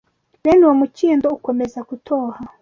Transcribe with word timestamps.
Bene 0.43 0.63
uwo 0.65 0.75
mukindo 0.81 1.27
ukomeza 1.37 1.79
gutoha 1.89 2.39